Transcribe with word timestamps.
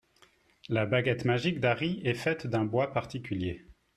La 0.67 0.87
baguette 0.87 1.25
magique 1.25 1.59
d'Harry 1.59 2.01
est 2.03 2.15
faite 2.15 2.47
d'un 2.47 2.65
bois 2.65 2.91
particulier. 2.91 3.67